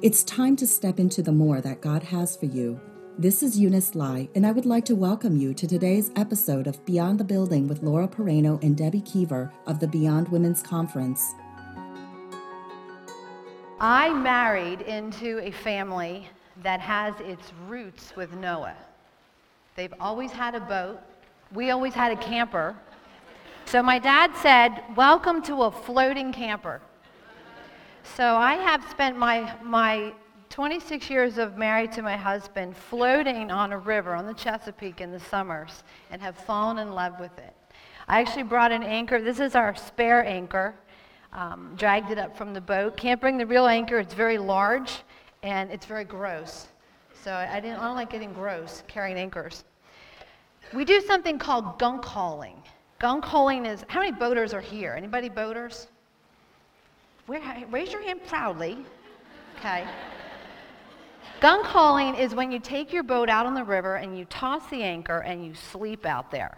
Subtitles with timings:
[0.00, 2.80] It's time to step into the more that God has for you.
[3.18, 6.84] This is Eunice Lai, and I would like to welcome you to today's episode of
[6.84, 11.34] Beyond the Building with Laura Pereno and Debbie Keever of the Beyond Women's Conference.
[13.80, 16.28] I married into a family
[16.62, 18.76] that has its roots with Noah.
[19.74, 21.00] They've always had a boat.
[21.52, 22.76] We always had a camper.
[23.64, 26.82] So my dad said, Welcome to a floating camper.
[28.16, 30.12] So I have spent my, my
[30.50, 35.12] 26 years of married to my husband floating on a river on the Chesapeake in
[35.12, 37.54] the summers and have fallen in love with it.
[38.08, 39.20] I actually brought an anchor.
[39.20, 40.74] This is our spare anchor.
[41.32, 42.96] Um, dragged it up from the boat.
[42.96, 43.98] Can't bring the real anchor.
[43.98, 45.02] It's very large
[45.42, 46.68] and it's very gross.
[47.22, 49.64] So I, didn't, I don't like getting gross carrying anchors.
[50.72, 52.56] We do something called gunkholing.
[52.98, 54.94] Gunk hauling is, how many boaters are here?
[54.96, 55.86] Anybody boaters?
[57.28, 58.78] Raise your hand proudly.
[59.58, 59.86] Okay.
[61.40, 64.82] Gunkholing is when you take your boat out on the river and you toss the
[64.82, 66.56] anchor and you sleep out there.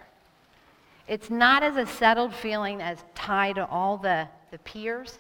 [1.08, 5.18] It's not as a settled feeling as tied to all the, the piers,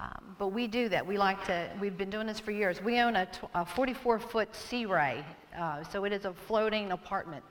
[0.00, 1.06] um, but we do that.
[1.06, 2.82] We like to, we've been doing this for years.
[2.82, 5.24] We own a, 44 foot Sea Ray,
[5.58, 7.44] uh, so it is a floating apartment.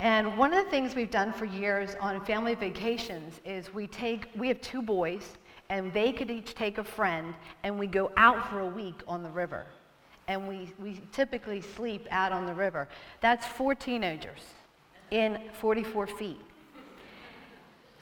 [0.00, 4.28] And one of the things we've done for years on family vacations is we take,
[4.34, 5.36] we have two boys,
[5.70, 7.32] and they could each take a friend,
[7.62, 9.64] and we go out for a week on the river.
[10.26, 12.88] And we, we typically sleep out on the river.
[13.20, 14.40] That's four teenagers
[15.12, 16.40] in 44 feet.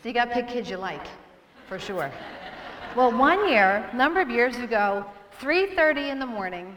[0.02, 1.06] So you got to pick kids you like,
[1.66, 2.10] for sure.
[2.96, 5.04] well, one year, number of years ago,
[5.40, 6.76] 3:30 in the morning.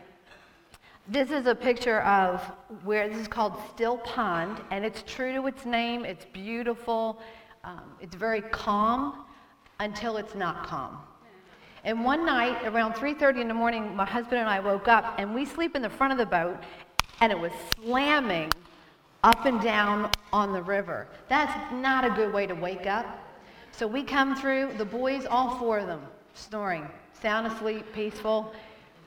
[1.08, 2.42] This is a picture of
[2.84, 6.06] where this is called Still Pond, and it's true to its name.
[6.06, 7.22] It's beautiful.
[7.64, 9.26] Um, it's very calm
[9.82, 10.98] until it's not calm.
[11.84, 15.34] And one night around 3:30 in the morning, my husband and I woke up and
[15.34, 16.58] we sleep in the front of the boat
[17.20, 18.52] and it was slamming
[19.24, 21.08] up and down on the river.
[21.28, 23.06] That's not a good way to wake up.
[23.72, 26.02] So we come through, the boys, all four of them,
[26.36, 26.88] snoring,
[27.20, 28.54] sound asleep, peaceful.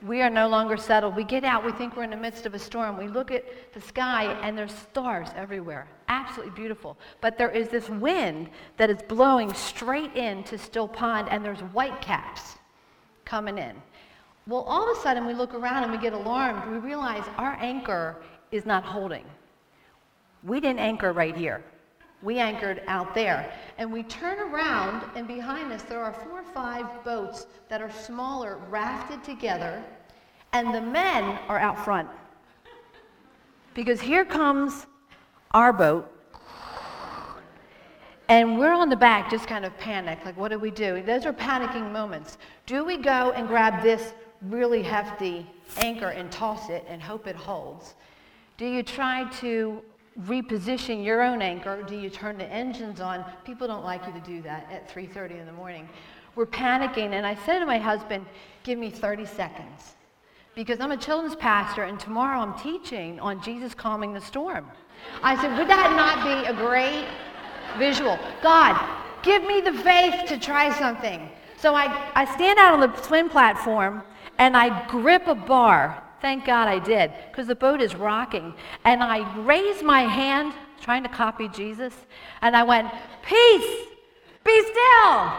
[0.02, 1.14] We are no longer settled.
[1.14, 2.98] We get out, we think we're in the midst of a storm.
[2.98, 5.86] We look at the sky, and there's stars everywhere.
[6.08, 6.96] Absolutely beautiful.
[7.20, 12.00] But there is this wind that is blowing straight into Still Pond, and there's white
[12.00, 12.56] caps
[13.24, 13.74] coming in.
[14.46, 16.70] Well, all of a sudden, we look around and we get alarmed.
[16.70, 18.16] We realize our anchor
[18.50, 19.24] is not holding.
[20.42, 21.64] We didn't anchor right here.
[22.22, 23.50] We anchored out there.
[23.78, 27.90] And we turn around, and behind us, there are four or five boats that are
[27.90, 29.82] smaller, rafted together,
[30.52, 32.08] and the men are out front.
[33.72, 34.86] Because here comes
[35.54, 36.10] our boat,
[38.28, 40.26] and we're on the back, just kind of panicked.
[40.26, 41.00] Like, what do we do?
[41.02, 42.38] Those are panicking moments.
[42.66, 45.48] Do we go and grab this really hefty
[45.78, 47.94] anchor and toss it and hope it holds?
[48.56, 49.80] Do you try to
[50.22, 51.82] reposition your own anchor?
[51.82, 53.24] Do you turn the engines on?
[53.44, 55.88] People don't like you to do that at 3:30 in the morning.
[56.34, 58.26] We're panicking, and I said to my husband,
[58.64, 59.94] "Give me 30 seconds."
[60.54, 64.70] Because I'm a children's pastor, and tomorrow I'm teaching on Jesus calming the storm.
[65.22, 67.06] I said, Would that not be a great
[67.78, 68.18] visual?
[68.42, 68.78] God,
[69.22, 71.28] give me the faith to try something.
[71.56, 74.02] So I, I stand out on the swim platform
[74.38, 78.54] and I grip a bar Thank God I did, because the boat is rocking.
[78.86, 81.94] And I raise my hand, trying to copy Jesus,
[82.40, 82.90] and I went,
[83.22, 83.86] Peace,
[84.42, 85.32] be still.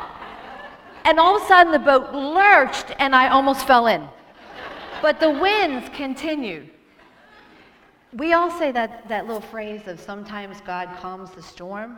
[1.06, 4.08] And all of a sudden the boat lurched and I almost fell in.
[5.02, 6.70] But the winds continued.
[8.16, 11.98] We all say that, that little phrase of sometimes God calms the storm,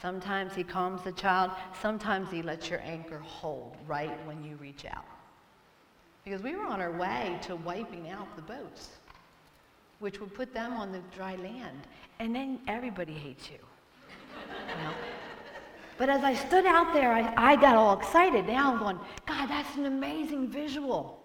[0.00, 4.84] sometimes He calms the child, sometimes He lets your anchor hold right when you reach
[4.84, 5.04] out.
[6.24, 8.88] Because we were on our way to wiping out the boats,
[10.00, 11.86] which would put them on the dry land.
[12.18, 13.58] And then everybody hates you.
[13.58, 14.92] you know?
[15.98, 18.46] But as I stood out there, I, I got all excited.
[18.46, 21.22] Now I'm going, God, that's an amazing visual.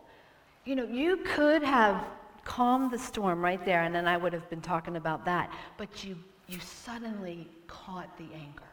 [0.66, 2.06] You know, you could have
[2.48, 5.52] calmed the storm right there, and then I would have been talking about that.
[5.76, 6.16] But you,
[6.48, 8.64] you suddenly caught the anger.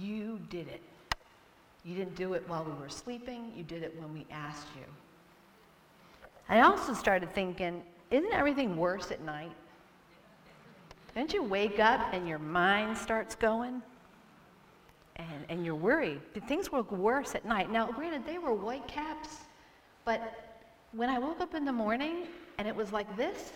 [0.00, 0.80] You did it.
[1.84, 4.84] You didn't do it while we were sleeping, you did it when we asked you.
[6.48, 9.52] I also started thinking, isn't everything worse at night?
[11.14, 13.82] Don't you wake up and your mind starts going?
[15.16, 16.20] And, and you're worried.
[16.46, 17.70] Things look worse at night?
[17.70, 19.28] Now, granted, they were white caps,
[20.06, 20.47] but
[20.92, 22.26] when I woke up in the morning
[22.58, 23.52] and it was like this,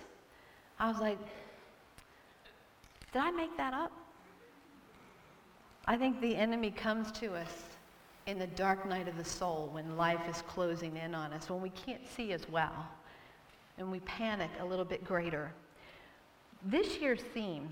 [0.78, 1.18] I was like,
[3.12, 3.92] did I make that up?
[5.86, 7.52] I think the enemy comes to us
[8.26, 11.60] in the dark night of the soul when life is closing in on us, when
[11.60, 12.86] we can't see as well,
[13.78, 15.52] and we panic a little bit greater.
[16.64, 17.68] This year's theme,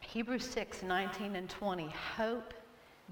[0.00, 2.52] Hebrews 6, 19 and 20, hope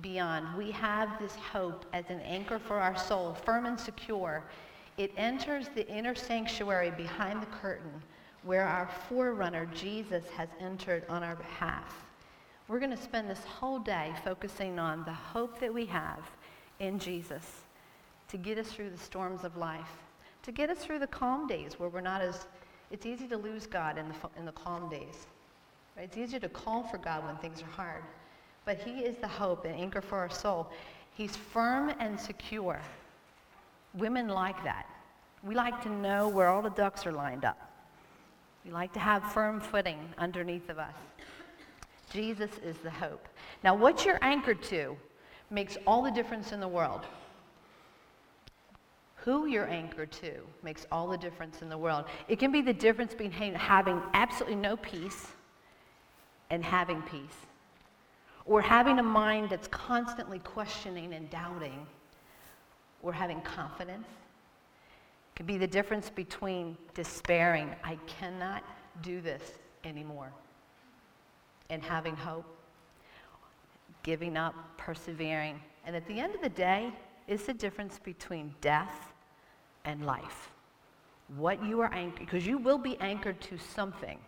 [0.00, 0.56] beyond.
[0.56, 4.43] We have this hope as an anchor for our soul, firm and secure.
[4.99, 8.03] It enters the inner sanctuary behind the curtain
[8.43, 12.05] where our forerunner, Jesus, has entered on our behalf.
[12.67, 16.29] We're going to spend this whole day focusing on the hope that we have
[16.81, 17.45] in Jesus
[18.29, 20.03] to get us through the storms of life,
[20.43, 22.47] to get us through the calm days where we're not as,
[22.91, 25.27] it's easy to lose God in the, in the calm days.
[25.97, 26.05] Right?
[26.05, 28.03] It's easier to call for God when things are hard.
[28.65, 30.71] But he is the hope and anchor for our soul.
[31.15, 32.81] He's firm and secure.
[33.99, 34.87] Women like that.
[35.43, 37.71] We like to know where all the ducks are lined up.
[38.65, 40.95] We like to have firm footing underneath of us.
[42.11, 43.29] Jesus is the hope.
[43.62, 44.97] Now, what you're anchored to
[45.50, 47.03] makes all the difference in the world.
[49.17, 52.06] Who you're anchored to makes all the difference in the world.
[52.29, 55.27] It can be the difference between having absolutely no peace
[56.50, 57.47] and having peace,
[58.47, 61.87] or having a mind that's constantly questioning and doubting,
[63.03, 64.06] or having confidence
[65.33, 68.65] It can be the difference between despairing, I cannot
[69.03, 69.43] do this
[69.85, 70.33] anymore,
[71.71, 72.45] and having hope,
[74.03, 75.61] giving up, persevering.
[75.85, 76.93] And at the end of the day,
[77.29, 79.12] it's the difference between death
[79.85, 80.50] and life.
[81.37, 84.19] What you are anchored, because you will be anchored to something.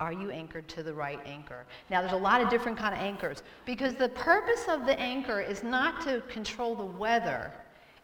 [0.00, 1.66] Are you anchored to the right anchor?
[1.90, 5.40] Now, there's a lot of different kind of anchors because the purpose of the anchor
[5.40, 7.52] is not to control the weather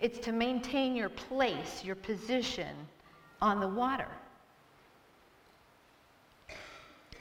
[0.05, 2.77] it's to maintain your place, your position
[3.41, 4.09] on the water.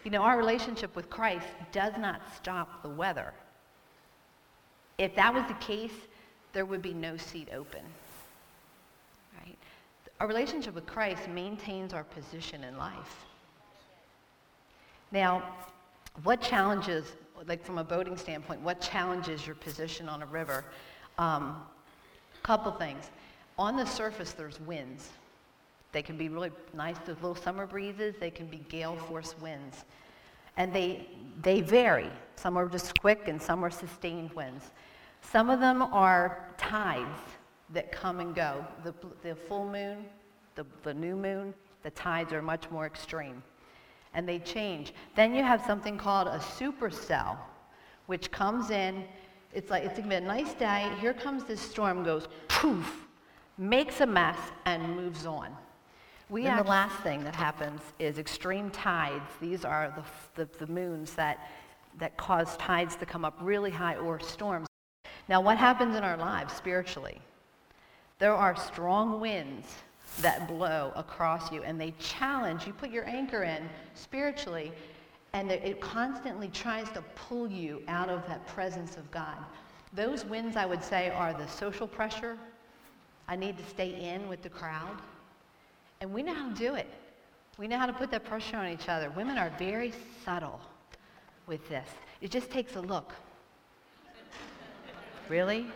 [0.03, 3.33] You know, our relationship with Christ does not stop the weather.
[4.97, 5.93] If that was the case,
[6.51, 7.83] there would be no seat open.
[9.39, 9.57] Right?
[10.19, 13.25] Our relationship with Christ maintains our position in life.
[15.13, 15.43] Now,
[16.23, 17.05] what challenges,
[17.47, 20.65] like from a boating standpoint, what challenges your position on a river?
[21.17, 21.63] Um,
[22.41, 23.09] Couple things.
[23.57, 25.11] On the surface, there's winds.
[25.93, 28.15] They can be really nice, those little summer breezes.
[28.19, 29.85] They can be gale force winds.
[30.57, 31.07] And they,
[31.41, 32.09] they vary.
[32.35, 34.71] Some are just quick and some are sustained winds.
[35.21, 37.21] Some of them are tides
[37.69, 38.65] that come and go.
[38.83, 40.05] The, the full moon,
[40.55, 43.41] the, the new moon, the tides are much more extreme.
[44.13, 44.93] And they change.
[45.15, 47.37] Then you have something called a supercell,
[48.05, 49.05] which comes in
[49.53, 50.91] it's like, it's a nice day.
[50.99, 53.05] Here comes this storm, goes poof,
[53.57, 55.55] makes a mess, and moves on.
[56.29, 59.29] We and the last thing that happens is extreme tides.
[59.39, 59.93] These are
[60.35, 61.51] the, the, the moons that,
[61.99, 64.67] that cause tides to come up really high or storms.
[65.29, 67.21] Now, what happens in our lives spiritually?
[68.17, 69.67] There are strong winds
[70.21, 72.67] that blow across you, and they challenge.
[72.67, 74.71] You put your anchor in spiritually,
[75.33, 79.37] and it constantly tries to pull you out of that presence of God.
[79.93, 82.37] Those winds, I would say, are the social pressure.
[83.27, 84.97] I need to stay in with the crowd.
[86.01, 86.87] And we know how to do it.
[87.57, 89.09] We know how to put that pressure on each other.
[89.11, 89.93] Women are very
[90.25, 90.59] subtle
[91.47, 91.87] with this.
[92.21, 93.13] It just takes a look.
[95.29, 95.67] really?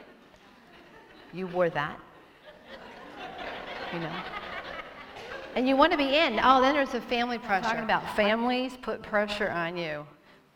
[1.34, 2.00] You wore that?
[3.94, 4.12] You know?
[5.56, 6.40] And you want to be in.
[6.44, 7.64] Oh, then there's a family pressure.
[7.64, 10.06] Talking about families put pressure on you.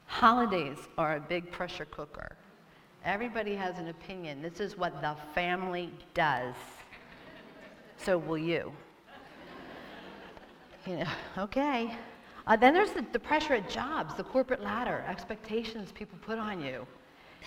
[0.06, 2.36] Holidays are a big pressure cooker.
[3.04, 4.42] Everybody has an opinion.
[4.42, 6.54] This is what the family does.
[7.98, 8.72] So will you.
[10.86, 11.08] You know,
[11.38, 11.96] okay.
[12.48, 16.62] Uh, then there's the, the pressure at jobs, the corporate ladder, expectations people put on
[16.62, 16.86] you.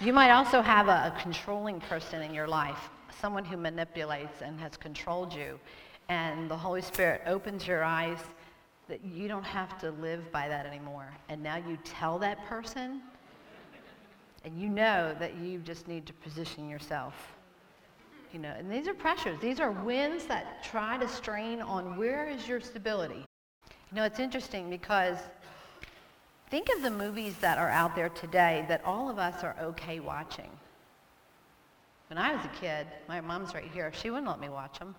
[0.01, 4.59] You might also have a, a controlling person in your life, someone who manipulates and
[4.61, 5.59] has controlled you
[6.09, 8.19] and the Holy Spirit opens your eyes
[8.89, 11.09] that you don't have to live by that anymore.
[11.29, 13.01] And now you tell that person,
[14.45, 17.15] and you know that you just need to position yourself.
[18.33, 19.39] You know, and these are pressures.
[19.41, 23.25] These are winds that try to strain on where is your stability.
[23.91, 25.17] You know, it's interesting because
[26.51, 30.01] think of the movies that are out there today that all of us are okay
[30.01, 30.51] watching.
[32.09, 34.95] When I was a kid, my mom's right here, she wouldn't let me watch them.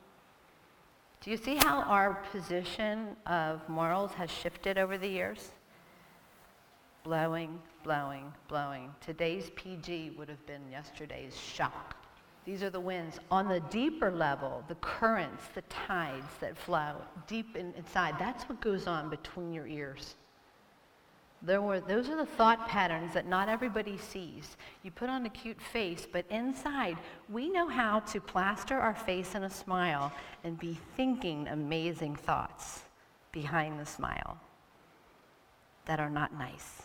[1.22, 5.52] Do you see how our position of morals has shifted over the years?
[7.04, 8.94] Blowing, blowing, blowing.
[9.02, 11.96] Today's PG would have been yesterday's shock.
[12.46, 13.20] These are the winds.
[13.32, 16.96] On the deeper level, the currents, the tides that flow
[17.28, 20.16] deep in, inside, that's what goes on between your ears.
[21.46, 24.58] There were, those are the thought patterns that not everybody sees.
[24.82, 26.98] You put on a cute face, but inside,
[27.30, 30.12] we know how to plaster our face in a smile
[30.44, 32.82] and be thinking amazing thoughts
[33.32, 34.38] behind the smile
[35.86, 36.82] that are not nice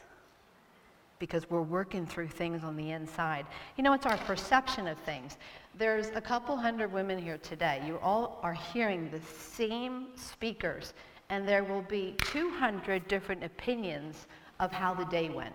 [1.19, 3.47] because we're working through things on the inside.
[3.77, 5.37] You know, it's our perception of things.
[5.79, 7.83] There's a couple hundred women here today.
[7.87, 10.95] You all are hearing the same speakers,
[11.29, 14.27] and there will be 200 different opinions
[14.61, 15.55] of how the day went.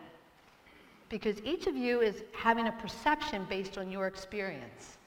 [1.07, 4.97] Because each of you is having a perception based on your experience.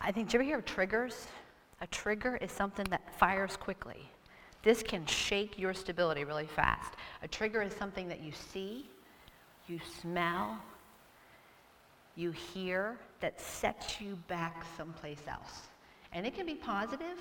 [0.00, 1.26] I think, do you ever hear of triggers?
[1.80, 4.08] A trigger is something that fires quickly.
[4.62, 6.94] This can shake your stability really fast.
[7.22, 8.88] A trigger is something that you see,
[9.66, 10.58] you smell,
[12.16, 15.68] you hear that sets you back someplace else.
[16.12, 17.18] And it can be positive.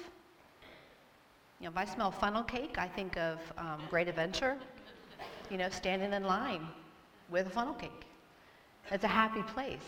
[1.59, 4.57] You know, if I smell funnel cake, I think of um, Great Adventure,
[5.49, 6.67] you know, standing in line
[7.29, 8.05] with a funnel cake.
[8.91, 9.79] It's a happy place.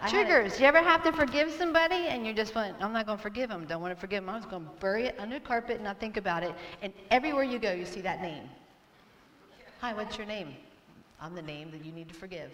[0.00, 0.60] I Triggers.
[0.60, 3.48] You ever have to forgive somebody and you're just went, I'm not going to forgive
[3.48, 3.64] them.
[3.66, 4.32] Don't want to forgive them.
[4.32, 6.54] I'm just going to bury it under the carpet and not think about it.
[6.82, 8.48] And everywhere you go, you see that name.
[9.80, 10.54] Hi, what's your name?
[11.20, 12.52] I'm the name that you need to forgive.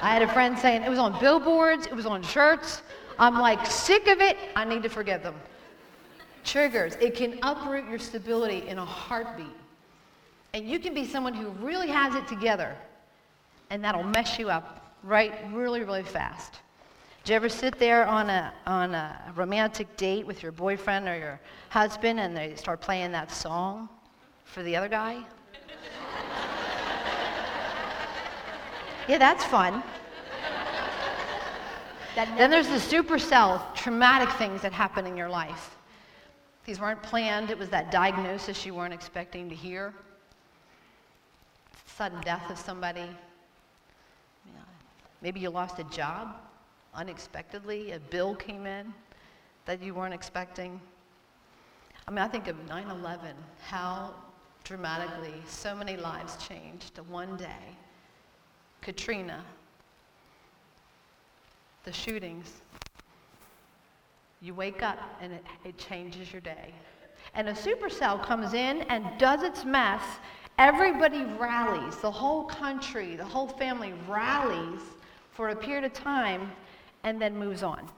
[0.00, 2.80] I had a friend saying it was on billboards, it was on shirts.
[3.18, 4.38] I'm like sick of it.
[4.56, 5.34] I need to forgive them.
[6.42, 6.96] Triggers.
[6.96, 9.46] It can uproot your stability in a heartbeat.
[10.52, 12.76] And you can be someone who really has it together,
[13.70, 16.60] and that'll mess you up right really, really fast.
[17.22, 21.16] Do you ever sit there on a, on a romantic date with your boyfriend or
[21.16, 23.88] your husband and they start playing that song
[24.44, 25.22] for the other guy?
[29.08, 29.82] yeah, that's fun.
[32.16, 35.76] then there's the supercell, traumatic things that happen in your life.
[36.64, 39.94] These weren't planned, it was that diagnosis you weren't expecting to hear
[42.00, 43.04] sudden death of somebody.
[45.20, 46.34] maybe you lost a job
[46.94, 48.94] unexpectedly, a bill came in
[49.66, 50.80] that you weren't expecting.
[52.08, 54.14] I mean, I think of 9 11, how
[54.64, 57.76] dramatically so many lives changed one day.
[58.80, 59.44] Katrina,
[61.84, 62.62] the shootings.
[64.40, 66.72] You wake up and it, it changes your day.
[67.34, 70.00] And a supercell comes in and does its mess
[70.60, 74.82] Everybody rallies, the whole country, the whole family rallies
[75.30, 76.52] for a period of time
[77.02, 77.88] and then moves on.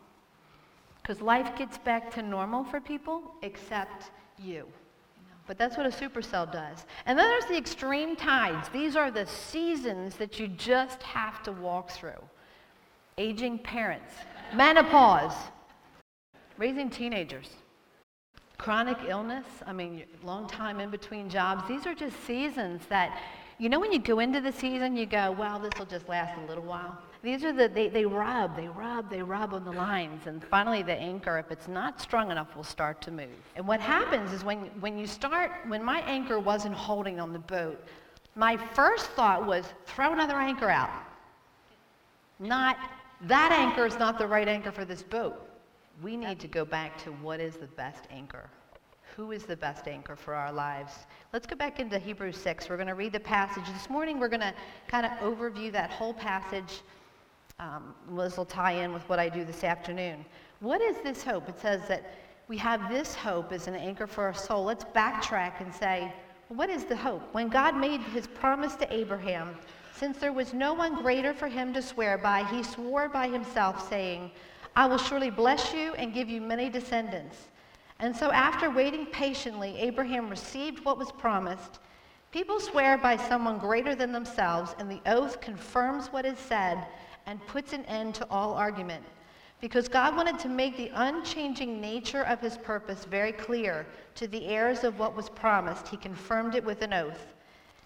[1.03, 4.69] Because life gets back to normal for people except you.
[5.49, 6.87] But that's what a supercell does.
[7.05, 8.69] And then there's the extreme tides.
[8.69, 12.23] These are the seasons that you just have to walk through.
[13.19, 14.15] Aging parents,
[14.55, 15.35] menopause,
[16.59, 17.49] raising teenagers,
[18.63, 21.67] chronic illness, I mean, long time in between jobs.
[21.67, 23.21] These are just seasons that,
[23.59, 26.39] you know, when you go into the season, you go, well, this will just last
[26.39, 26.97] a little while.
[27.25, 30.29] These are the, they, they rub, they rub, they rub on the lines.
[30.29, 33.35] And finally, the anchor, if it's not strong enough, will start to move.
[33.57, 37.41] And what happens is when, when you start, when my anchor wasn't holding on the
[37.41, 37.85] boat,
[38.37, 40.91] my first thought was throw another anchor out.
[42.39, 42.77] Not,
[43.23, 45.49] that anchor is not the right anchor for this boat
[46.03, 48.51] we need to go back to what is the best anchor.
[49.17, 50.93] Who is the best anchor for our lives?
[51.33, 52.69] Let's go back into Hebrews 6.
[52.69, 53.65] We're going to read the passage.
[53.73, 54.55] This morning, we're going to
[54.89, 56.81] kind of overview that whole passage.
[57.59, 60.25] Um, Liz will tie in with what I do this afternoon.
[60.61, 61.49] What is this hope?
[61.49, 62.15] It says that
[62.49, 64.65] we have this hope as an anchor for our soul.
[64.65, 66.13] Let's backtrack and say,
[66.49, 67.23] what is the hope?
[67.33, 69.55] When God made his promise to Abraham,
[69.95, 73.89] since there was no one greater for him to swear by, he swore by himself,
[73.89, 74.31] saying,
[74.75, 77.37] I will surely bless you and give you many descendants.
[77.99, 81.79] And so, after waiting patiently, Abraham received what was promised.
[82.33, 86.87] People swear by someone greater than themselves, and the oath confirms what is said
[87.27, 89.05] and puts an end to all argument.
[89.61, 93.87] Because God wanted to make the unchanging nature of his purpose very clear
[94.17, 97.35] to the heirs of what was promised, he confirmed it with an oath.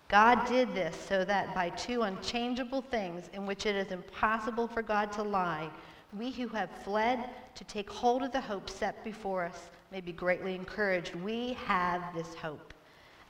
[0.08, 4.80] God did this so that by two unchangeable things in which it is impossible for
[4.80, 5.68] God to lie,
[6.18, 10.12] we who have fled to take hold of the hope set before us may be
[10.12, 11.14] greatly encouraged.
[11.14, 12.72] We have this hope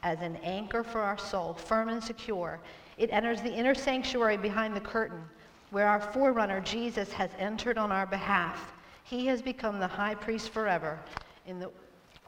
[0.03, 2.61] as an anchor for our soul, firm and secure.
[2.97, 5.23] It enters the inner sanctuary behind the curtain,
[5.71, 8.73] where our forerunner, Jesus, has entered on our behalf.
[9.05, 10.99] He has become the high priest forever
[11.47, 11.71] in the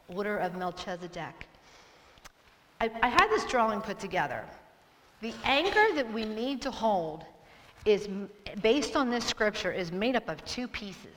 [0.09, 1.47] order of Melchizedek.
[2.81, 4.45] I, I had this drawing put together.
[5.21, 7.25] The anchor that we need to hold
[7.89, 8.07] is
[8.61, 11.17] based on this scripture is made up of two pieces.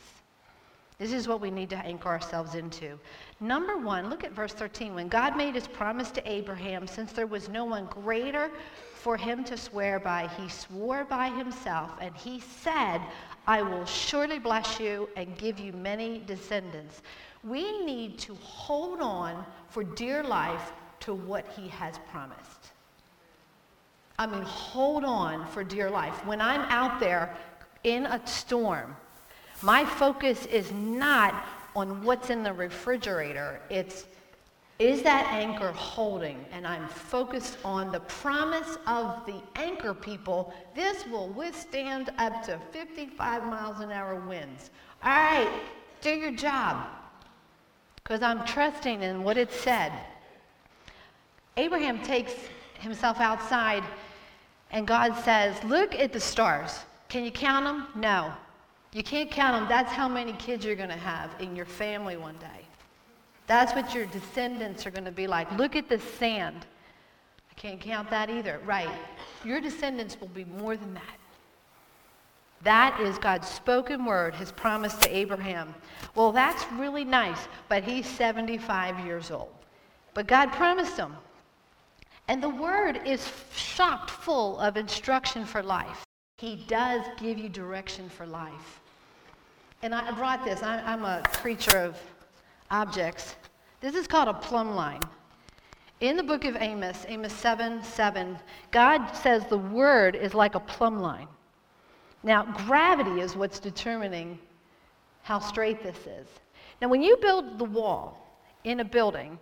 [0.98, 2.98] This is what we need to anchor ourselves into.
[3.42, 4.96] Number one, look at verse 13.
[4.96, 8.50] When God made his promise to Abraham, since there was no one greater
[8.94, 13.02] for him to swear by, he swore by himself, and he said,
[13.48, 17.02] I will surely bless you and give you many descendants.
[17.44, 22.61] We need to hold on for dear life to what he has promised.
[24.20, 26.26] I mean, hold on for dear life.
[26.26, 27.36] When I'm out there
[27.84, 28.96] in a storm,
[29.62, 33.60] my focus is not on what's in the refrigerator.
[33.70, 34.06] It's,
[34.80, 36.44] is that anchor holding?
[36.52, 40.54] And I'm focused on the promise of the anchor people.
[40.76, 44.72] This will withstand up to 55 miles an hour winds.
[45.04, 45.52] All right,
[46.02, 46.88] do your job.
[48.04, 49.92] Because I'm trusting in what it said.
[51.58, 52.34] Abraham takes
[52.80, 53.84] himself outside,
[54.72, 56.80] and God says, Look at the stars.
[57.10, 57.88] Can you count them?
[57.96, 58.34] No.
[58.94, 59.70] You can't count them.
[59.70, 62.66] That's how many kids you're going to have in your family one day.
[63.48, 65.52] That's what your descendants are going to be like.
[65.58, 66.66] Look at the sand.
[67.50, 68.60] I can't count that either.
[68.66, 68.90] Right.
[69.44, 71.18] Your descendants will be more than that.
[72.64, 75.74] That is God's spoken word, his promise to Abraham.
[76.16, 79.52] Well, that's really nice, but he's 75 years old.
[80.14, 81.16] But God promised him.
[82.32, 86.06] And the word is chock full of instruction for life.
[86.38, 88.80] He does give you direction for life.
[89.82, 90.64] And I brought this.
[90.64, 91.98] I'm a creature of
[92.70, 93.36] objects.
[93.82, 95.02] This is called a plumb line.
[96.00, 98.40] In the book of Amos, Amos 7 7,
[98.72, 101.28] God says the word is like a plumb line.
[102.24, 104.40] Now, gravity is what's determining
[105.24, 106.28] how straight this is.
[106.82, 109.38] Now, when you build the wall in a building,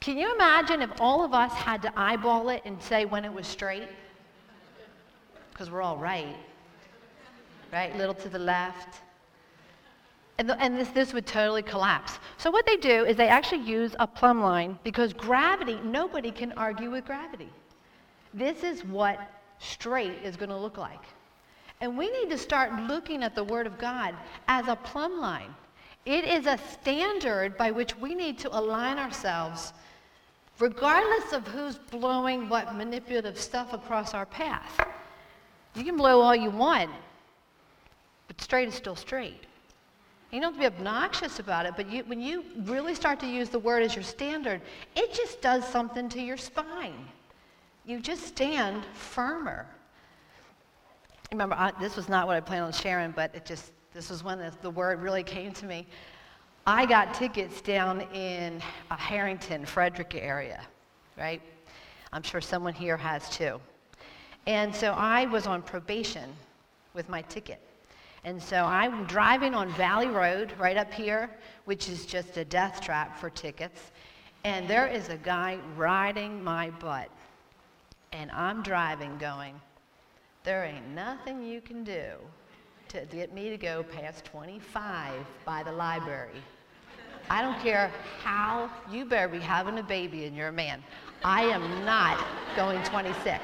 [0.00, 3.32] can you imagine if all of us had to eyeball it and say when it
[3.32, 3.88] was straight?
[5.52, 6.36] Because we're all right.
[7.72, 7.96] Right?
[7.96, 9.00] Little to the left,
[10.40, 12.18] and, the, and this, this would totally collapse.
[12.38, 16.52] So what they do is they actually use a plumb line because gravity, nobody can
[16.52, 17.50] argue with gravity.
[18.32, 19.18] This is what
[19.58, 21.02] straight is going to look like.
[21.82, 24.14] And we need to start looking at the Word of God
[24.48, 25.54] as a plumb line.
[26.06, 29.74] It is a standard by which we need to align ourselves,
[30.60, 34.80] regardless of who's blowing what manipulative stuff across our path.
[35.74, 36.90] You can blow all you want,
[38.28, 39.46] but straight is still straight.
[40.30, 43.26] You don't have to be obnoxious about it, but you, when you really start to
[43.26, 44.60] use the word as your standard,
[44.94, 47.08] it just does something to your spine.
[47.84, 49.66] You just stand firmer.
[51.32, 54.22] Remember, I, this was not what I planned on sharing, but it just, this was
[54.22, 55.86] when the, the word really came to me.
[56.66, 60.60] I got tickets down in a Harrington, Frederica area,
[61.16, 61.40] right?
[62.12, 63.60] I'm sure someone here has too.
[64.46, 66.30] And so I was on probation
[66.92, 67.60] with my ticket.
[68.24, 71.30] And so I'm driving on Valley Road right up here,
[71.64, 73.92] which is just a death trap for tickets.
[74.44, 77.08] And there is a guy riding my butt.
[78.12, 79.58] And I'm driving going,
[80.44, 82.16] there ain't nothing you can do
[82.90, 85.12] to get me to go past 25
[85.44, 86.42] by the library.
[87.30, 90.82] I don't care how you better be having a baby and you're a man.
[91.24, 92.18] I am not
[92.56, 93.38] going 26.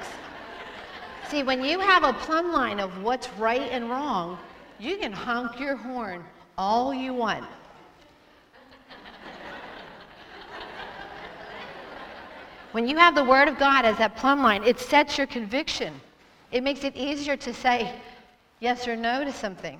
[1.28, 4.36] See, when you have a plumb line of what's right and wrong,
[4.80, 6.24] you can honk your horn
[6.58, 7.44] all you want.
[12.72, 15.94] when you have the Word of God as that plumb line, it sets your conviction.
[16.50, 17.94] It makes it easier to say
[18.60, 19.78] yes or no to something.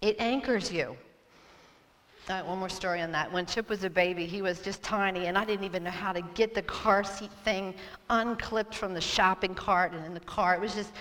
[0.00, 0.96] It anchors you.
[2.26, 3.30] One more story on that.
[3.30, 6.12] When Chip was a baby, he was just tiny, and I didn't even know how
[6.12, 7.74] to get the car seat thing
[8.08, 10.54] unclipped from the shopping cart and in the car.
[10.54, 10.92] It was just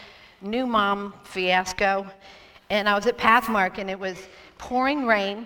[0.41, 2.05] new mom fiasco
[2.71, 4.17] and I was at Pathmark and it was
[4.57, 5.45] pouring rain.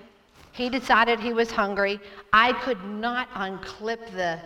[0.52, 2.00] He decided he was hungry.
[2.32, 4.40] I could not unclip the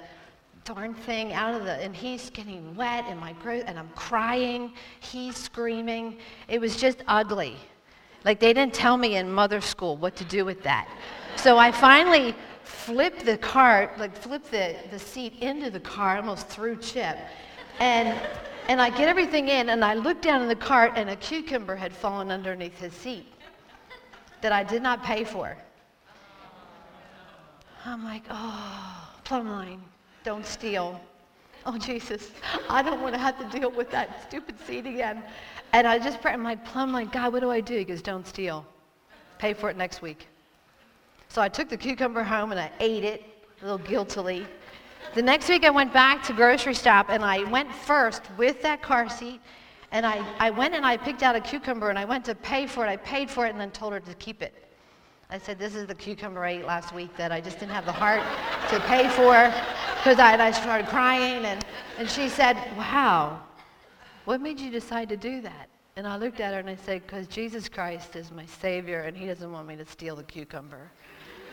[0.75, 4.73] darn thing out of the, and he's getting wet and my and I'm crying.
[4.99, 6.17] He's screaming.
[6.47, 7.55] It was just ugly.
[8.23, 10.87] Like they didn't tell me in mother school what to do with that.
[11.37, 16.47] So I finally flipped the cart, like flipped the, the seat into the car, almost
[16.47, 17.17] threw Chip.
[17.79, 18.19] And
[18.67, 21.75] and I get everything in, and I look down in the cart, and a cucumber
[21.75, 23.25] had fallen underneath his seat
[24.41, 25.57] that I did not pay for.
[27.83, 29.81] I'm like, oh, plumb line,
[30.23, 30.99] don't steal.
[31.65, 32.31] Oh, Jesus,
[32.69, 35.23] I don't want to have to deal with that stupid seat again.
[35.73, 37.77] And I just pray, I'm like, plumb line, God, what do I do?
[37.77, 38.65] He goes, don't steal.
[39.37, 40.27] Pay for it next week.
[41.27, 43.23] So I took the cucumber home and I ate it
[43.61, 44.47] a little guiltily.
[45.13, 48.81] The next week I went back to grocery stop and I went first with that
[48.81, 49.41] car seat
[49.91, 52.67] and I, I went and I picked out a cucumber and I went to pay
[52.67, 52.89] for it.
[52.89, 54.68] I paid for it and then told her to keep it.
[55.31, 57.85] I said, This is the cucumber I ate last week that I just didn't have
[57.85, 58.23] the heart
[58.71, 59.53] to pay for
[59.97, 61.45] because I, I started crying.
[61.45, 61.63] And,
[61.99, 63.39] and she said, Wow,
[64.25, 65.69] what made you decide to do that?
[65.97, 69.15] And I looked at her and I said, Because Jesus Christ is my Savior and
[69.15, 70.89] He doesn't want me to steal the cucumber.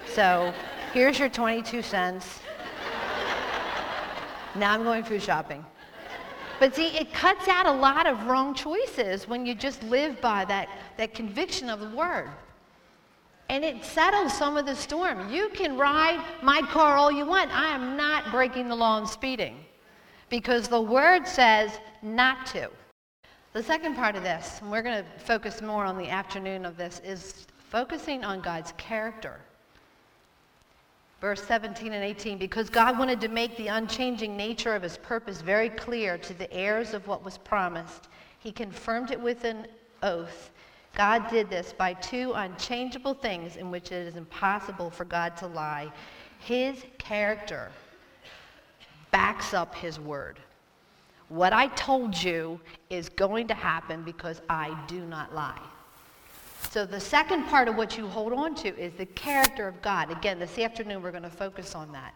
[0.06, 0.54] So
[0.94, 2.40] here's your 22 cents.
[4.54, 5.62] Now I'm going food shopping.
[6.58, 10.46] But see, it cuts out a lot of wrong choices when you just live by
[10.46, 12.30] that, that conviction of the word.
[13.48, 15.32] And it settles some of the storm.
[15.32, 17.50] You can ride my car all you want.
[17.52, 19.56] I am not breaking the law and speeding
[20.28, 21.70] because the word says
[22.02, 22.68] not to.
[23.52, 26.76] The second part of this, and we're going to focus more on the afternoon of
[26.76, 29.40] this, is focusing on God's character
[31.20, 35.40] verse 17 and 18, because God wanted to make the unchanging nature of his purpose
[35.40, 39.66] very clear to the heirs of what was promised, he confirmed it with an
[40.02, 40.50] oath.
[40.96, 45.46] God did this by two unchangeable things in which it is impossible for God to
[45.46, 45.92] lie.
[46.40, 47.70] His character
[49.10, 50.38] backs up his word.
[51.28, 55.60] What I told you is going to happen because I do not lie.
[56.70, 60.10] So the second part of what you hold on to is the character of God.
[60.10, 62.14] Again, this afternoon we're going to focus on that.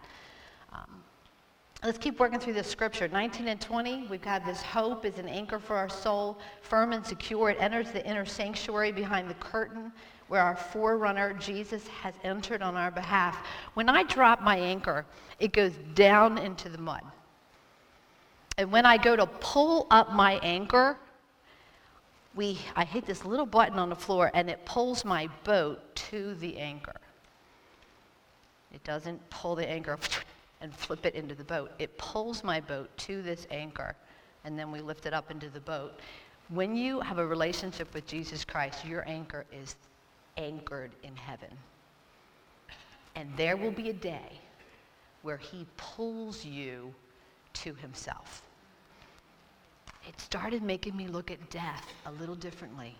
[1.82, 3.08] Let's keep working through this scripture.
[3.08, 7.04] 19 and 20, we've got this hope is an anchor for our soul, firm and
[7.04, 7.48] secure.
[7.48, 9.90] It enters the inner sanctuary behind the curtain
[10.28, 13.46] where our forerunner, Jesus, has entered on our behalf.
[13.74, 15.06] When I drop my anchor,
[15.38, 17.00] it goes down into the mud.
[18.58, 20.98] And when I go to pull up my anchor,
[22.34, 26.34] we, I hit this little button on the floor and it pulls my boat to
[26.34, 27.00] the anchor.
[28.70, 29.98] It doesn't pull the anchor
[30.60, 31.72] and flip it into the boat.
[31.78, 33.94] It pulls my boat to this anchor
[34.44, 36.00] and then we lift it up into the boat.
[36.48, 39.76] When you have a relationship with Jesus Christ, your anchor is
[40.36, 41.50] anchored in heaven.
[43.14, 44.40] And there will be a day
[45.22, 46.94] where he pulls you
[47.52, 48.42] to himself
[50.08, 52.96] it started making me look at death a little differently.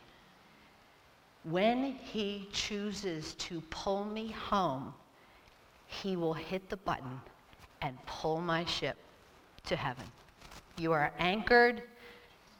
[1.44, 4.92] When he chooses to pull me home,
[5.87, 7.20] he will hit the button
[7.82, 8.96] and pull my ship
[9.66, 10.04] to heaven.
[10.78, 11.82] You are anchored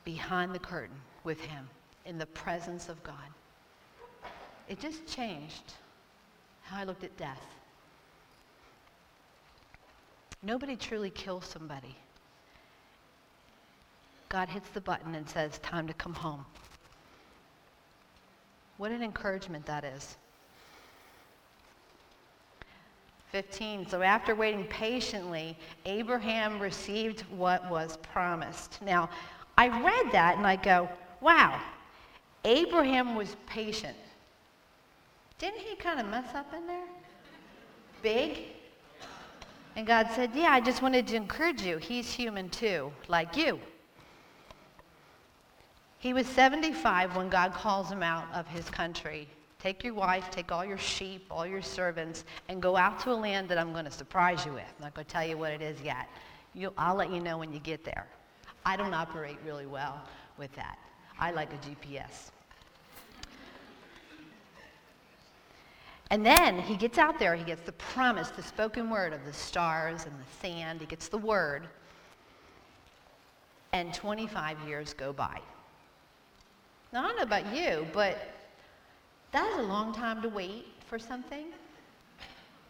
[0.05, 1.69] behind the curtain with him
[2.07, 3.15] in the presence of God.
[4.69, 5.75] It just changed
[6.63, 7.45] how I looked at death.
[10.43, 11.97] Nobody truly kills somebody
[14.31, 16.47] God hits the button and says, Time to come home.
[18.79, 20.17] What an encouragement that is.
[23.33, 23.89] 15.
[23.89, 28.81] So after waiting patiently, Abraham received what was promised.
[28.83, 29.09] Now,
[29.57, 30.89] I read that and I go,
[31.21, 31.61] wow,
[32.45, 33.97] Abraham was patient.
[35.39, 36.87] Didn't he kind of mess up in there?
[38.03, 38.39] Big?
[39.77, 41.79] And God said, yeah, I just wanted to encourage you.
[41.79, 43.61] He's human too, like you.
[45.99, 49.29] He was 75 when God calls him out of his country.
[49.63, 53.15] Take your wife, take all your sheep, all your servants, and go out to a
[53.15, 54.65] land that I'm going to surprise you with.
[54.79, 56.09] I'm not going to tell you what it is yet.
[56.55, 58.07] You, I'll let you know when you get there.
[58.65, 60.03] I don't operate really well
[60.39, 60.79] with that.
[61.19, 62.31] I like a GPS.
[66.11, 69.33] And then he gets out there, he gets the promise, the spoken word of the
[69.33, 70.81] stars and the sand.
[70.81, 71.69] He gets the word.
[73.73, 75.39] And 25 years go by.
[76.93, 78.19] Now, I don't know about you, but
[79.33, 81.47] that's a long time to wait for something.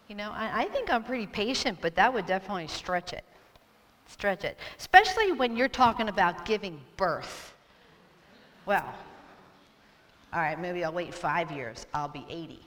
[0.09, 3.25] You know, I, I think I'm pretty patient, but that would definitely stretch it.
[4.07, 4.59] Stretch it.
[4.79, 7.55] Especially when you're talking about giving birth.
[8.67, 8.93] Well,
[10.33, 11.87] all right, maybe I'll wait five years.
[11.95, 12.61] I'll be 80.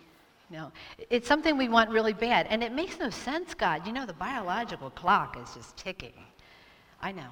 [0.49, 0.71] You know,
[1.09, 2.47] it's something we want really bad.
[2.49, 3.85] And it makes no sense, God.
[3.85, 6.13] You know, the biological clock is just ticking.
[7.01, 7.29] I know.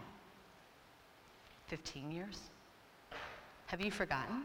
[1.67, 2.39] 15 years?
[3.67, 4.43] Have you forgotten?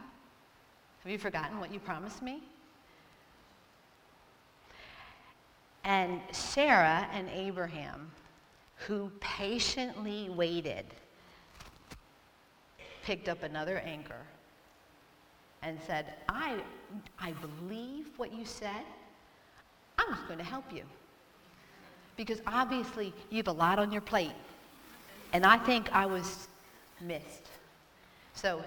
[1.06, 2.42] Have you forgotten what you promised me?
[5.84, 8.10] And Sarah and Abraham,
[8.88, 10.84] who patiently waited,
[13.04, 14.20] picked up another anchor
[15.62, 16.56] and said, I,
[17.20, 18.82] I believe what you said.
[19.98, 20.82] I'm just going to help you.
[22.16, 24.34] Because obviously you have a lot on your plate.
[25.32, 26.48] And I think I was
[27.00, 27.46] missed.
[28.34, 28.64] So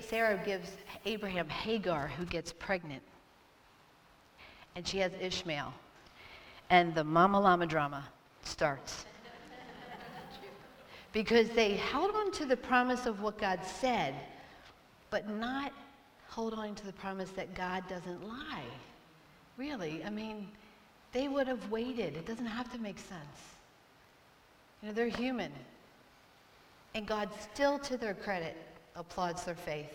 [0.00, 0.70] Sarah gives
[1.06, 3.02] Abraham Hagar, who gets pregnant.
[4.76, 5.72] And she has Ishmael.
[6.68, 8.04] And the mama llama drama
[8.42, 9.06] starts.
[11.12, 14.14] because they held on to the promise of what God said,
[15.08, 15.72] but not
[16.28, 18.64] hold on to the promise that God doesn't lie.
[19.56, 20.48] Really, I mean,
[21.12, 22.16] they would have waited.
[22.16, 23.54] It doesn't have to make sense.
[24.82, 25.52] You know, they're human.
[26.94, 28.56] And God still, to their credit,
[28.96, 29.92] applauds their faith.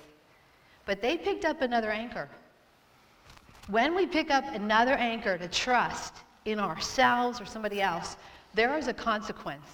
[0.86, 2.30] But they picked up another anchor.
[3.68, 6.14] When we pick up another anchor to trust
[6.46, 8.18] in ourselves or somebody else,
[8.54, 9.68] there is a consequence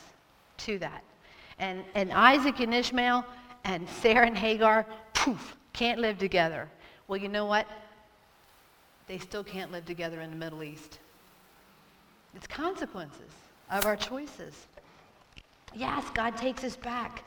[0.58, 1.04] to that.
[1.60, 3.26] And, and Isaac and Ishmael
[3.64, 6.70] and Sarah and Hagar, poof, can't live together.
[7.08, 7.68] Well, you know what?
[9.08, 11.00] They still can't live together in the Middle East.
[12.36, 13.32] It's consequences
[13.72, 14.68] of our choices.
[15.74, 17.24] Yes, God takes us back.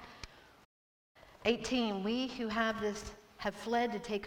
[1.45, 4.27] 18, we who have this have fled to take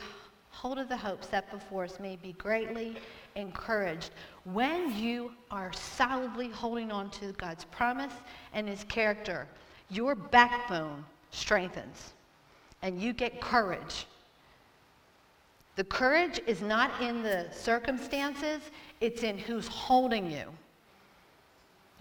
[0.50, 2.96] hold of the hope set before us may be greatly
[3.36, 4.12] encouraged.
[4.44, 8.14] When you are solidly holding on to God's promise
[8.54, 9.48] and his character,
[9.90, 12.14] your backbone strengthens
[12.82, 14.06] and you get courage.
[15.76, 18.62] The courage is not in the circumstances,
[19.00, 20.46] it's in who's holding you.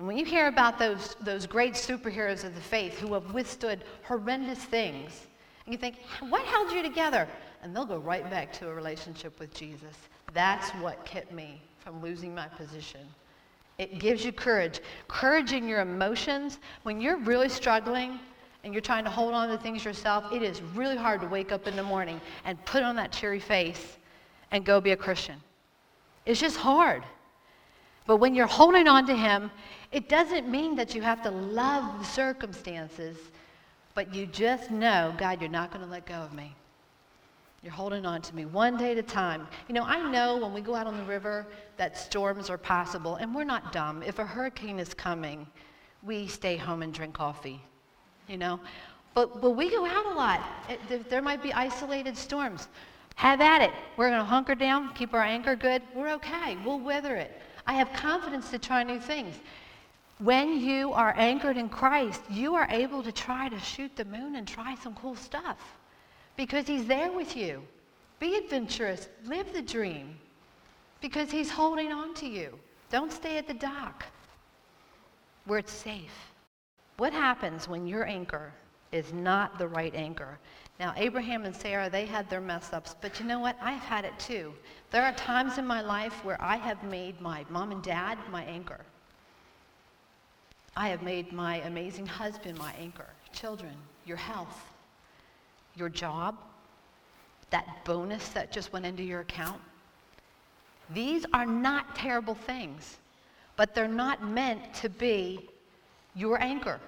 [0.01, 3.85] And when you hear about those, those great superheroes of the faith who have withstood
[4.03, 5.27] horrendous things,
[5.67, 5.97] and you think,
[6.31, 7.29] what held you together?
[7.63, 9.95] And they'll go right back to a relationship with Jesus.
[10.33, 13.03] That's what kept me from losing my position.
[13.77, 14.81] It gives you courage.
[15.07, 16.61] Courage in your emotions.
[16.83, 18.19] When you're really struggling
[18.65, 21.53] and you're trying to hold on to things yourself, it is really hard to wake
[21.53, 23.99] up in the morning and put on that cheery face
[24.51, 25.37] and go be a Christian.
[26.25, 27.03] It's just hard.
[28.07, 29.51] But when you're holding on to Him,
[29.93, 33.17] it doesn't mean that you have to love circumstances,
[33.95, 36.55] but you just know, God, you're not going to let go of me.
[37.63, 39.47] You're holding on to me one day at a time.
[39.69, 43.17] You know, I know when we go out on the river that storms are possible,
[43.17, 44.03] and we're not dumb.
[44.03, 45.47] If a hurricane is coming,
[46.03, 47.61] we stay home and drink coffee,
[48.29, 48.61] you know.
[49.13, 50.41] But, but we go out a lot.
[50.69, 52.69] It, there might be isolated storms.
[53.17, 53.73] Have at it.
[53.99, 55.83] We're going to hunker down, keep our anchor good.
[55.95, 56.57] We're okay.
[56.65, 57.43] We'll weather it.
[57.67, 59.37] I have confidence to try new things.
[60.19, 64.37] When you are anchored in Christ, you are able to try to shoot the moon
[64.37, 65.59] and try some cool stuff
[66.37, 67.63] because he's there with you.
[68.19, 69.09] Be adventurous.
[69.25, 70.17] Live the dream
[71.01, 72.59] because he's holding on to you.
[72.91, 74.05] Don't stay at the dock
[75.47, 76.33] where it's safe.
[76.99, 78.53] What happens when your anchor
[78.93, 80.39] is not the right anchor?
[80.79, 83.57] Now, Abraham and Sarah, they had their mess ups, but you know what?
[83.63, 84.53] I've had it too.
[84.91, 88.43] There are times in my life where I have made my mom and dad my
[88.45, 88.81] anchor.
[90.77, 93.75] I have made my amazing husband my anchor, children,
[94.05, 94.65] your health,
[95.77, 96.37] your job,
[97.51, 99.61] that bonus that just went into your account.
[100.93, 102.99] These are not terrible things,
[103.57, 105.49] but they're not meant to be
[106.15, 106.81] your anchor.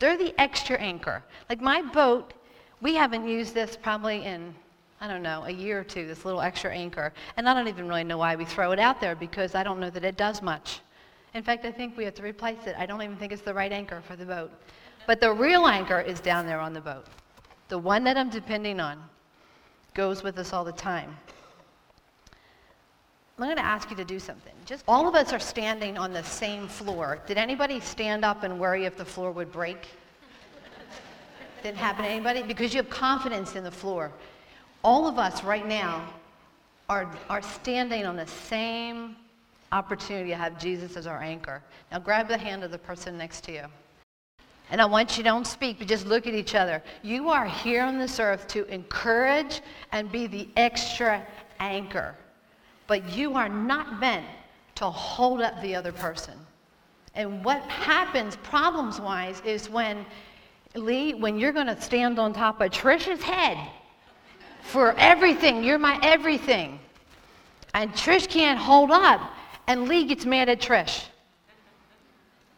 [0.00, 1.22] They're the extra anchor.
[1.48, 2.32] Like my boat,
[2.80, 4.54] we haven't used this probably in,
[5.02, 7.12] I don't know, a year or two, this little extra anchor.
[7.36, 9.80] And I don't even really know why we throw it out there because I don't
[9.80, 10.80] know that it does much.
[11.34, 12.76] In fact, I think we have to replace it.
[12.78, 14.50] I don't even think it's the right anchor for the boat.
[15.06, 17.06] But the real anchor is down there on the boat
[17.72, 19.02] the one that I'm depending on,
[19.94, 21.16] goes with us all the time.
[23.38, 24.52] I'm going to ask you to do something.
[24.66, 27.22] Just all of us are standing on the same floor.
[27.26, 29.88] Did anybody stand up and worry if the floor would break?
[31.62, 32.42] Didn't happen to anybody?
[32.42, 34.12] Because you have confidence in the floor.
[34.84, 36.08] All of us right now
[36.88, 39.16] are, are standing on the same
[39.70, 41.62] opportunity to have Jesus as our anchor.
[41.90, 43.64] Now grab the hand of the person next to you.
[44.70, 46.82] And I want you don't speak, but just look at each other.
[47.02, 49.60] You are here on this earth to encourage
[49.92, 51.24] and be the extra
[51.60, 52.14] anchor.
[52.86, 54.26] But you are not meant
[54.76, 56.34] to hold up the other person.
[57.14, 60.04] And what happens problems wise is when
[60.74, 63.58] Lee, when you're going to stand on top of Trisha's head
[64.62, 66.78] for everything, you're my everything.
[67.74, 69.20] And Trish can't hold up,
[69.66, 71.04] and Lee gets mad at Trish.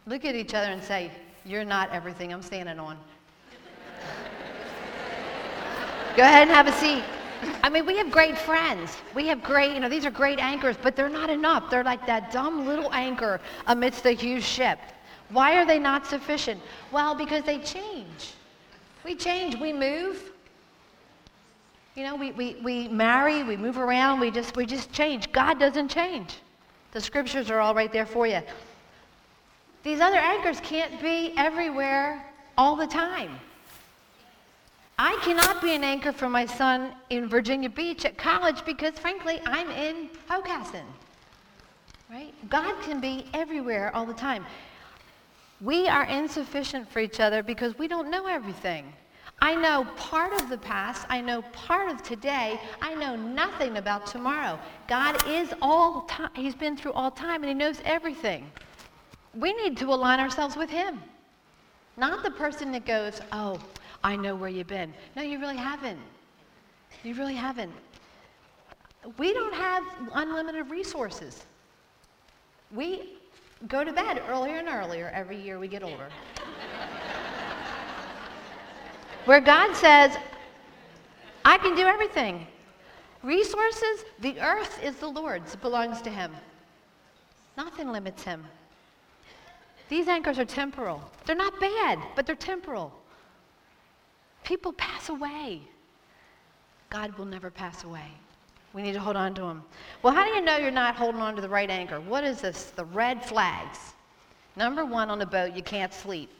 [0.06, 1.10] Look at each other and say,
[1.44, 2.98] you're not everything I'm standing on.
[6.16, 7.02] Go ahead and have a seat.
[7.62, 8.96] I mean, we have great friends.
[9.14, 11.70] We have great, you know, these are great anchors, but they're not enough.
[11.70, 14.78] They're like that dumb little anchor amidst the huge ship.
[15.30, 16.60] Why are they not sufficient?
[16.92, 18.34] Well, because they change.
[19.04, 20.30] We change, we move.
[21.94, 25.30] You know, we, we, we marry, we move around, we just, we just change.
[25.30, 26.38] God doesn't change.
[26.92, 28.40] The scriptures are all right there for you.
[29.84, 32.24] These other anchors can't be everywhere
[32.58, 33.38] all the time.
[34.98, 39.40] I cannot be an anchor for my son in Virginia Beach at college because, frankly,
[39.44, 40.84] I'm in Hockessin.
[42.10, 42.32] Right?
[42.48, 44.44] God can be everywhere all the time.
[45.60, 48.92] We are insufficient for each other because we don't know everything.
[49.40, 51.06] I know part of the past.
[51.10, 52.58] I know part of today.
[52.80, 54.58] I know nothing about tomorrow.
[54.88, 56.30] God is all time.
[56.34, 58.50] He's been through all time and he knows everything.
[59.34, 61.02] We need to align ourselves with him.
[61.96, 63.58] Not the person that goes, oh,
[64.02, 64.92] I know where you've been.
[65.16, 66.00] No, you really haven't.
[67.02, 67.72] You really haven't.
[69.18, 71.44] We don't have unlimited resources.
[72.72, 73.18] We
[73.68, 76.08] go to bed earlier and earlier every year we get older.
[79.24, 80.16] Where God says,
[81.44, 82.46] I can do everything.
[83.22, 86.32] Resources, the earth is the Lord's, it belongs to Him.
[87.56, 88.44] Nothing limits Him.
[89.88, 91.02] These anchors are temporal.
[91.24, 92.92] They're not bad, but they're temporal.
[94.42, 95.60] People pass away.
[96.90, 98.06] God will never pass away.
[98.72, 99.62] We need to hold on to him.
[100.02, 102.00] Well, how do you know you're not holding on to the right anchor?
[102.00, 102.72] What is this?
[102.76, 103.78] The red flags.
[104.56, 106.30] Number one on a boat, you can't sleep.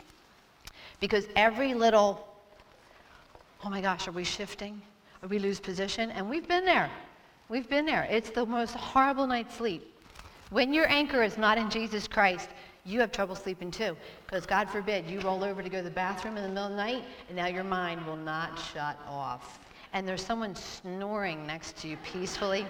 [1.01, 2.27] Because every little,
[3.65, 4.81] oh my gosh, are we shifting?
[5.23, 6.11] Or we lose position?
[6.11, 6.91] And we've been there.
[7.49, 8.07] We've been there.
[8.11, 9.91] It's the most horrible night's sleep.
[10.51, 12.51] When your anchor is not in Jesus Christ,
[12.85, 13.97] you have trouble sleeping too.
[14.27, 16.73] Because God forbid you roll over to go to the bathroom in the middle of
[16.73, 19.61] the night and now your mind will not shut off.
[19.95, 22.67] And there's someone snoring next to you peacefully.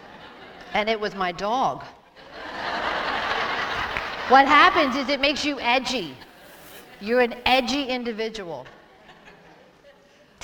[0.72, 1.82] and it was my dog.
[4.28, 6.16] what happens is it makes you edgy.
[7.00, 8.66] You're an edgy individual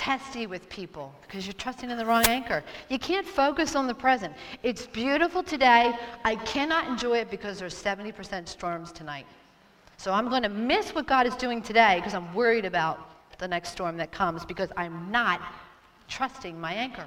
[0.01, 2.65] testy with people because you're trusting in the wrong anchor.
[2.89, 4.33] You can't focus on the present.
[4.63, 5.93] It's beautiful today.
[6.25, 9.27] I cannot enjoy it because there's 70% storms tonight.
[9.99, 12.99] So I'm going to miss what God is doing today because I'm worried about
[13.39, 15.43] the next storm that comes because I'm not
[16.09, 17.05] trusting my anchor.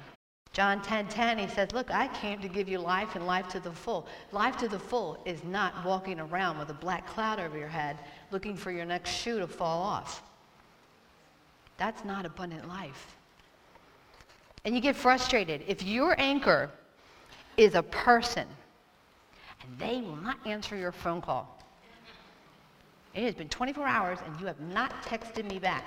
[0.52, 3.48] John 10:10 10, 10, he says, "Look, I came to give you life and life
[3.48, 4.06] to the full.
[4.30, 7.98] Life to the full is not walking around with a black cloud over your head
[8.30, 10.22] looking for your next shoe to fall off."
[11.76, 13.14] That's not abundant life.
[14.64, 15.62] And you get frustrated.
[15.66, 16.70] If your anchor
[17.56, 18.46] is a person
[19.62, 21.58] and they will not answer your phone call,
[23.14, 25.84] it has been 24 hours and you have not texted me back.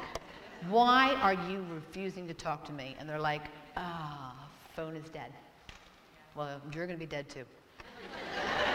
[0.70, 2.96] Why are you refusing to talk to me?
[3.00, 3.44] And they're like,
[3.76, 5.32] ah, oh, phone is dead.
[6.36, 7.46] Well, you're going to be dead too.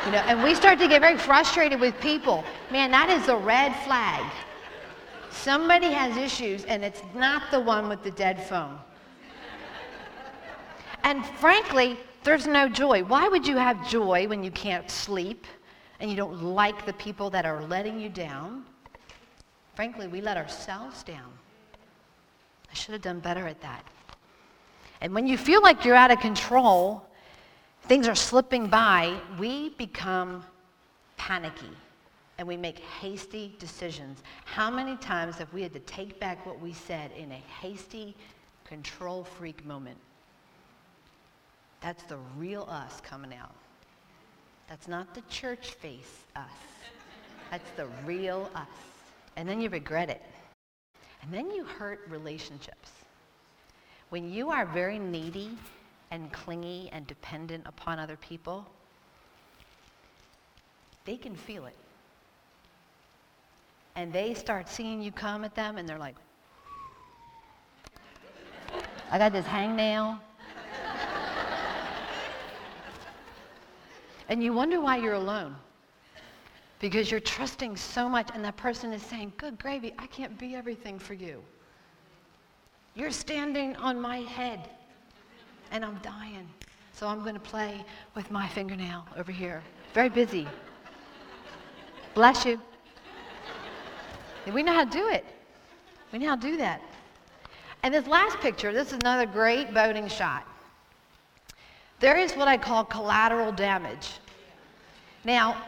[0.06, 2.44] You know, and we start to get very frustrated with people.
[2.70, 4.24] Man, that is a red flag.
[5.32, 8.78] Somebody has issues, and it's not the one with the dead phone.
[11.02, 13.02] And frankly, there's no joy.
[13.02, 15.46] Why would you have joy when you can't sleep
[15.98, 18.64] and you don't like the people that are letting you down?
[19.74, 21.32] Frankly, we let ourselves down.
[22.70, 23.84] I should have done better at that.
[25.00, 27.04] And when you feel like you're out of control,
[27.82, 30.44] things are slipping by, we become
[31.16, 31.70] panicky
[32.38, 34.22] and we make hasty decisions.
[34.44, 38.14] How many times have we had to take back what we said in a hasty,
[38.64, 39.98] control freak moment?
[41.80, 43.54] That's the real us coming out.
[44.68, 46.44] That's not the church face us.
[47.50, 48.66] That's the real us.
[49.36, 50.22] And then you regret it.
[51.22, 52.90] And then you hurt relationships.
[54.10, 55.50] When you are very needy
[56.10, 58.66] and clingy and dependent upon other people,
[61.04, 61.76] they can feel it
[63.96, 66.16] and they start seeing you come at them and they're like,
[69.10, 70.18] I got this hangnail.
[74.28, 75.54] and you wonder why you're alone.
[76.80, 80.56] Because you're trusting so much, and that person is saying, Good gravy, I can't be
[80.56, 81.42] everything for you.
[82.94, 84.68] You're standing on my head,
[85.70, 86.48] and I'm dying.
[86.92, 89.62] So I'm going to play with my fingernail over here.
[89.94, 90.48] Very busy.
[92.14, 92.60] Bless you.
[94.50, 95.24] We know how to do it.
[96.12, 96.80] We know how to do that.
[97.82, 100.46] And this last picture, this is another great boating shot.
[102.00, 104.10] There is what I call collateral damage.
[105.24, 105.62] Now,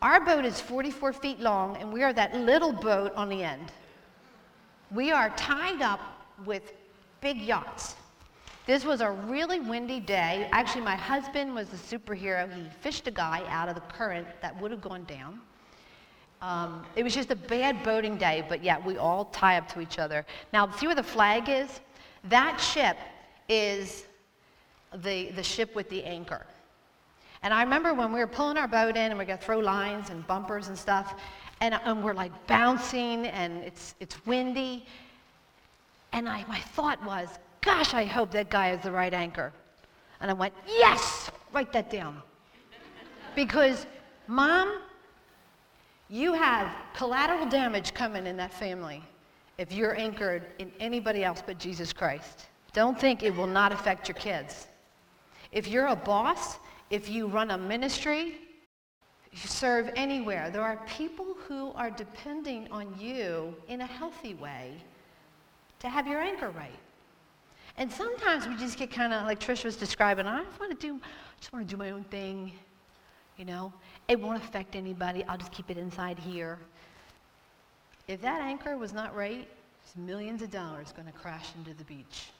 [0.00, 3.72] our boat is 44 feet long, and we are that little boat on the end.
[4.90, 6.00] We are tied up
[6.44, 6.72] with
[7.20, 7.96] big yachts.
[8.66, 10.48] This was a really windy day.
[10.52, 12.52] Actually, my husband was the superhero.
[12.52, 15.40] He fished a guy out of the current that would have gone down.
[16.42, 19.80] Um, it was just a bad boating day, but yeah, we all tie up to
[19.80, 20.26] each other.
[20.52, 21.80] Now, see where the flag is?
[22.24, 22.98] That ship
[23.48, 24.06] is
[25.02, 26.44] the, the ship with the anchor.
[27.42, 29.58] And I remember when we were pulling our boat in and we got to throw
[29.58, 31.14] lines and bumpers and stuff,
[31.60, 34.84] and, and we're like bouncing and it's, it's windy.
[36.12, 37.28] And I, my thought was,
[37.60, 39.52] gosh, I hope that guy has the right anchor.
[40.20, 42.22] And I went, yes, write that down.
[43.34, 43.86] because
[44.26, 44.80] mom
[46.08, 49.02] you have collateral damage coming in that family
[49.58, 52.46] if you're anchored in anybody else but Jesus Christ.
[52.72, 54.68] Don't think it will not affect your kids.
[55.50, 56.58] If you're a boss,
[56.90, 58.38] if you run a ministry,
[59.32, 64.74] you serve anywhere, there are people who are depending on you in a healthy way
[65.80, 66.78] to have your anchor right.
[67.78, 70.26] And sometimes we just get kind of like Trish was describing.
[70.26, 72.52] I want to do, I just want to do my own thing.
[73.36, 73.72] You know,
[74.08, 75.24] it won't affect anybody.
[75.24, 76.58] I'll just keep it inside here.
[78.08, 79.48] If that anchor was not right,
[79.96, 82.30] millions of dollars going to crash into the beach.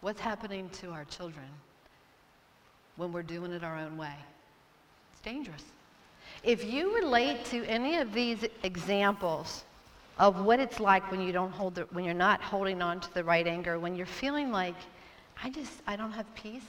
[0.00, 1.46] What's happening to our children
[2.96, 4.14] when we're doing it our own way?
[5.12, 5.64] It's dangerous.
[6.42, 9.64] If you relate to any of these examples
[10.18, 13.14] of what it's like when you don't hold the, when you're not holding on to
[13.14, 14.76] the right anchor, when you're feeling like
[15.42, 16.62] I just I don't have peace.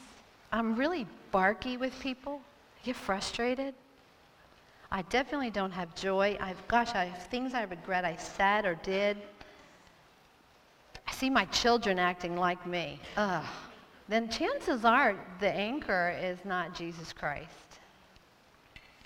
[0.51, 2.41] I'm really barky with people.
[2.82, 3.74] I get frustrated.
[4.92, 6.38] I definitely don't have joy.
[6.40, 9.18] I've gosh, I have things I regret I said or did.
[11.08, 13.00] I see my children acting like me.
[13.18, 13.46] Ugh.
[14.08, 17.50] Then chances are the anchor is not Jesus Christ.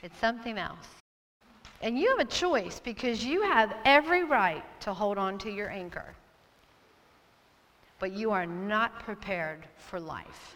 [0.04, 0.88] It's something else.
[1.82, 5.70] And you have a choice because you have every right to hold on to your
[5.70, 6.14] anchor.
[8.00, 10.56] But you are not prepared for life.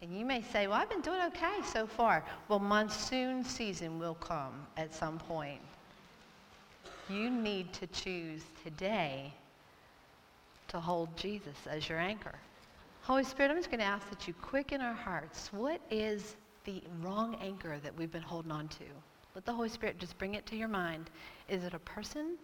[0.00, 2.24] And you may say, well, I've been doing okay so far.
[2.48, 5.60] Well, monsoon season will come at some point.
[7.08, 9.32] You need to choose today
[10.68, 12.34] to hold Jesus as your anchor.
[13.02, 15.50] Holy Spirit, I'm just going to ask that you quicken our hearts.
[15.52, 18.84] What is the wrong anchor that we've been holding on to?
[19.34, 21.10] Let the Holy Spirit just bring it to your mind.
[21.48, 22.36] Is it a person?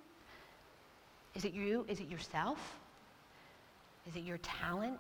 [1.35, 1.85] Is it you?
[1.89, 2.59] Is it yourself?
[4.09, 4.99] Is it your talent?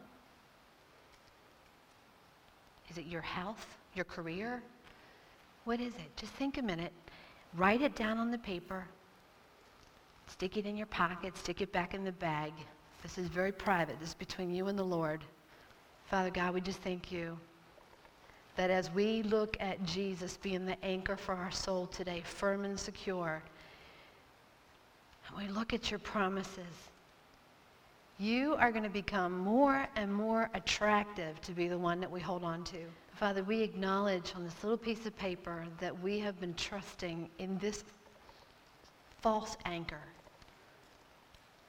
[2.90, 3.66] Is it your health?
[3.94, 4.62] Your career?
[5.64, 6.16] What is it?
[6.16, 6.92] Just think a minute.
[7.54, 8.86] Write it down on the paper.
[10.26, 11.36] Stick it in your pocket.
[11.36, 12.52] Stick it back in the bag.
[13.02, 14.00] This is very private.
[14.00, 15.22] This is between you and the Lord.
[16.06, 17.38] Father God, we just thank you
[18.56, 22.78] that as we look at Jesus being the anchor for our soul today, firm and
[22.78, 23.42] secure,
[25.28, 26.90] and we look at your promises,
[28.18, 32.20] you are going to become more and more attractive to be the one that we
[32.20, 32.78] hold on to.
[33.14, 37.58] Father, we acknowledge on this little piece of paper that we have been trusting in
[37.58, 37.84] this
[39.20, 40.02] false anchor.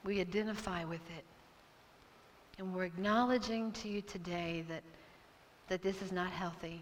[0.04, 1.24] We identify with it.
[2.58, 4.84] And we're acknowledging to you today that
[5.68, 6.82] that this is not healthy.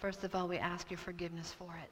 [0.00, 1.90] First of all, we ask your forgiveness for it.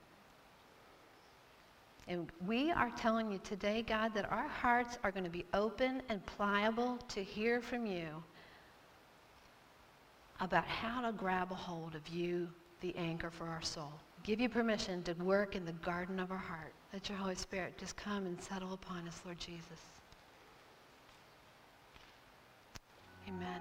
[2.08, 6.00] And we are telling you today, God, that our hearts are going to be open
[6.08, 8.08] and pliable to hear from you
[10.40, 12.48] about how to grab a hold of you,
[12.80, 13.92] the anchor for our soul.
[14.22, 16.72] Give you permission to work in the garden of our heart.
[16.94, 19.62] Let your Holy Spirit just come and settle upon us, Lord Jesus.
[23.28, 23.60] Amen.